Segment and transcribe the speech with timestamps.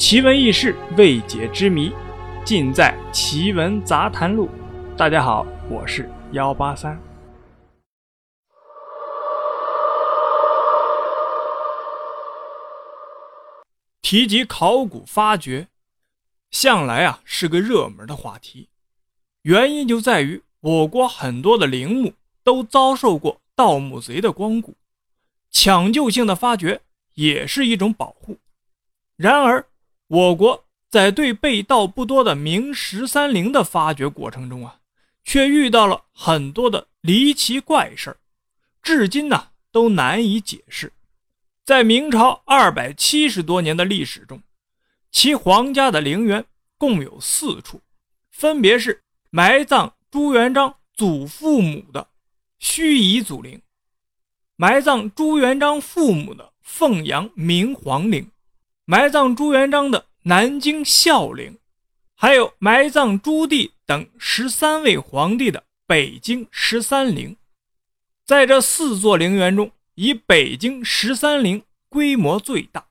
[0.00, 1.92] 奇闻异事、未解之谜，
[2.42, 4.48] 尽在《奇闻杂谈录》。
[4.96, 6.98] 大家好，我是幺八三。
[14.00, 15.68] 提及考古发掘，
[16.50, 18.70] 向来啊是个热门的话题，
[19.42, 24.74] 原因就在于我国很多的陵墓都遭受过盗墓贼的光顾，
[25.50, 26.80] 抢救性的发掘
[27.16, 28.38] 也是一种保护。
[29.16, 29.66] 然而，
[30.10, 34.80] 我国在对被盗不多的明十三陵的发掘过程中啊，
[35.22, 38.16] 却遇到了很多的离奇怪事，
[38.82, 40.92] 至今呢都难以解释。
[41.64, 44.42] 在明朝二百七十多年的历史中，
[45.12, 46.44] 其皇家的陵园
[46.76, 47.80] 共有四处，
[48.32, 52.08] 分别是埋葬朱元璋祖父母的
[52.60, 53.62] 盱眙祖陵，
[54.56, 58.28] 埋葬朱元璋父母的凤阳明皇陵。
[58.86, 61.58] 埋葬朱元璋的南京孝陵，
[62.14, 67.36] 还有埋葬朱棣等十三位皇帝的北京十三陵，
[68.26, 72.88] 在这四座陵园中，以北京十三陵规模最大。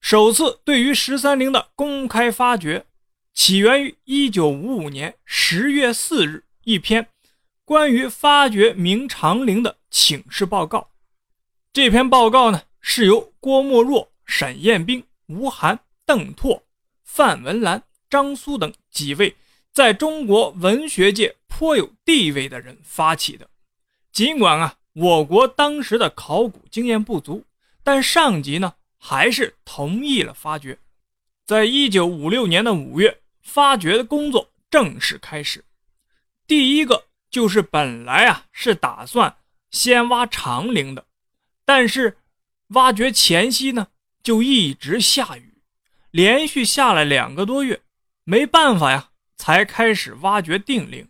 [0.00, 2.84] 首次对于十三陵的公开发掘，
[3.32, 7.08] 起源于一九五五年十月四日一篇
[7.64, 10.90] 关于发掘明长陵的请示报告。
[11.72, 14.10] 这篇报告呢，是由郭沫若。
[14.26, 15.80] 沈雁冰、吴晗、
[16.10, 16.64] 邓拓、
[17.04, 19.36] 范文澜、张苏等几位
[19.70, 23.48] 在中国文学界颇有地位的人发起的。
[24.10, 27.44] 尽管啊，我国当时的考古经验不足，
[27.84, 30.76] 但上级呢还是同意了发掘。
[31.46, 35.64] 在一九五六年的五月，发掘的工作正式开始。
[36.48, 39.36] 第一个就是本来啊是打算
[39.70, 41.06] 先挖长陵的，
[41.64, 42.18] 但是
[42.70, 43.86] 挖掘前夕呢。
[44.22, 45.49] 就一直下雨，
[46.10, 47.82] 连续下了两个多月，
[48.24, 51.08] 没办法呀，才开始挖掘定陵。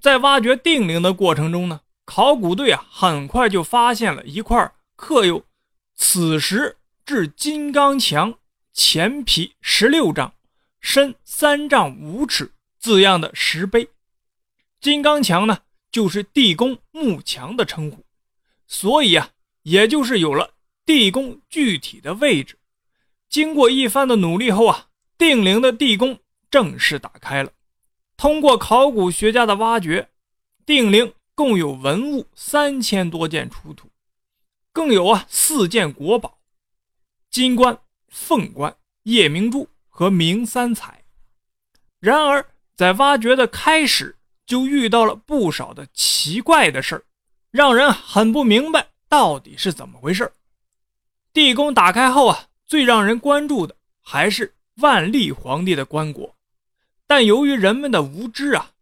[0.00, 5.44] 在挖掘定陵的过程中呢，考古队啊很快就发现了一块刻有
[5.96, 8.38] “此时至金刚墙，
[8.72, 10.32] 前皮十六丈，
[10.80, 13.88] 深三丈五尺”字样的石碑。
[14.80, 15.58] 金刚墙呢，
[15.90, 18.04] 就是地宫墓墙的称呼，
[18.68, 19.30] 所以啊，
[19.62, 20.54] 也就是有了。
[20.86, 22.56] 地宫具体的位置，
[23.28, 26.18] 经过一番的努力后啊，定陵的地宫
[26.50, 27.52] 正式打开了。
[28.16, 30.08] 通过考古学家的挖掘，
[30.66, 33.90] 定陵共有文物三千多件出土，
[34.72, 36.38] 更有啊四件国宝：
[37.30, 37.78] 金冠、
[38.08, 41.04] 凤冠、夜明珠和明三彩。
[42.00, 44.16] 然而，在挖掘的开始
[44.46, 47.04] 就遇到了不少的奇怪的事儿，
[47.50, 50.32] 让人很不明白到底是怎么回事
[51.32, 56.30] 地宫打开后啊，最让人关注的还是万历皇帝的棺椁，
[57.06, 58.72] 但由于人们的无知啊，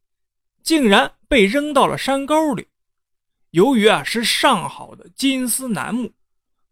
[0.62, 2.66] 竟然被扔到了山沟里。
[3.52, 6.12] 由于啊是上好的金丝楠木，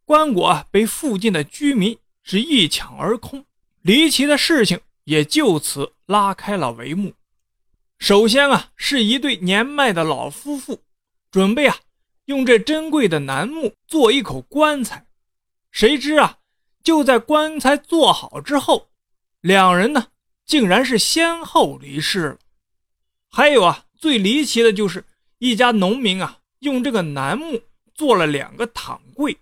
[0.04, 3.46] 棺椁啊被附近的居民是一抢而空。
[3.80, 7.14] 离奇的事情也就此拉开了帷幕。
[8.00, 10.82] 首先啊，是一对年迈的老夫妇，
[11.30, 11.76] 准备啊
[12.24, 15.06] 用这珍贵的楠木做一口棺材。
[15.70, 16.38] 谁知啊，
[16.84, 18.90] 就在棺材做好之后，
[19.40, 20.08] 两人呢
[20.44, 22.38] 竟然是先后离世了。
[23.30, 25.04] 还有啊，最离奇的就是
[25.38, 27.62] 一家农民啊，用这个楠木
[27.94, 29.38] 做了两个躺柜。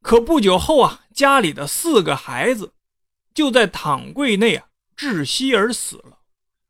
[0.00, 2.72] 可不久后啊，家里的四个孩子
[3.34, 6.20] 就在躺柜内啊窒息而死了。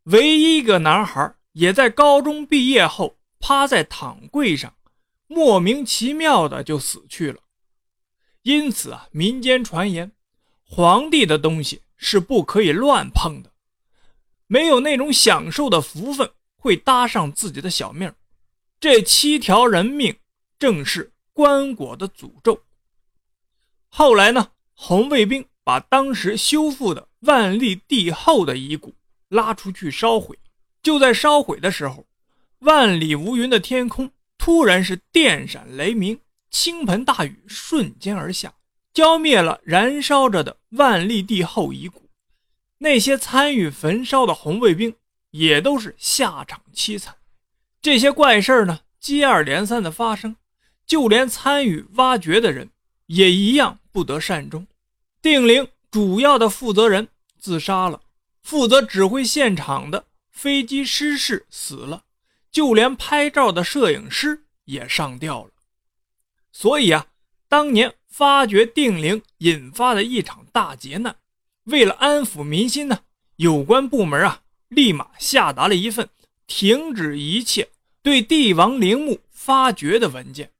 [0.04, 4.74] 唯一一个男孩也在高中毕业后趴在躺柜上，
[5.26, 7.40] 莫名其妙的就死去了。
[8.44, 10.12] 因此啊，民间传言，
[10.64, 13.50] 皇帝的东西是不可以乱碰的，
[14.46, 18.12] 没有那种享受的福分会搭上自己的小命。
[18.78, 20.14] 这七条人命
[20.58, 22.62] 正是棺椁的诅咒。
[23.88, 28.94] 后来呢，红卫兵把当时修复的万历帝后的遗骨
[29.28, 30.38] 拉出去烧毁，
[30.82, 32.04] 就在烧毁的时候，
[32.58, 36.20] 万里无云的天空突然是电闪雷鸣。
[36.54, 38.54] 倾盆大雨瞬间而下，
[38.92, 42.08] 浇灭了燃烧着的万历帝后遗骨。
[42.78, 44.94] 那些参与焚烧的红卫兵
[45.32, 47.16] 也都是下场凄惨。
[47.82, 50.36] 这些怪事呢，接二连三的发生，
[50.86, 52.70] 就连参与挖掘的人
[53.06, 54.64] 也一样不得善终。
[55.20, 58.00] 定陵主要的负责人自杀了，
[58.44, 62.04] 负责指挥现场的飞机失事死了，
[62.52, 65.50] 就连拍照的摄影师也上吊了。
[66.56, 67.08] 所以啊，
[67.48, 71.16] 当年发掘定陵引发的一场大劫难，
[71.64, 73.00] 为了安抚民心呢，
[73.36, 76.08] 有关部门啊，立马下达了一份
[76.46, 77.68] 停止一切
[78.02, 80.52] 对帝王陵墓发掘的文件，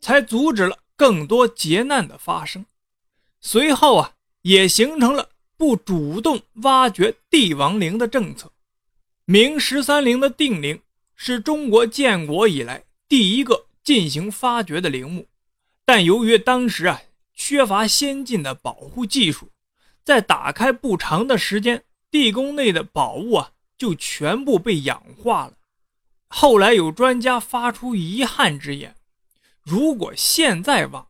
[0.00, 2.66] 才阻止了更多劫难的发生。
[3.40, 4.12] 随后啊，
[4.42, 8.52] 也形成了不主动挖掘帝王陵的政策。
[9.24, 10.78] 明十三陵的定陵
[11.16, 15.26] 是中国建国以来第一个进行发掘的陵墓，
[15.88, 17.00] 但由于当时啊
[17.32, 19.50] 缺乏先进的保护技术。
[20.04, 25.54] 在打开不长的时间，地宫内的宝物啊就全部被氧化了。
[26.28, 28.96] 后来有专家发出遗憾之言：
[29.62, 31.08] 如果现在挖，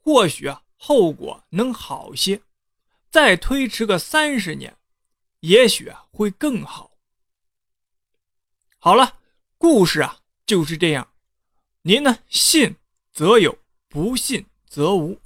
[0.00, 2.40] 或许啊后果能好些；
[3.08, 4.76] 再推迟个三十年，
[5.40, 6.90] 也许啊会更好。
[8.80, 9.20] 好了，
[9.56, 11.08] 故事啊就是这样。
[11.82, 12.74] 您呢信
[13.12, 13.56] 则有，
[13.88, 15.18] 不信则无。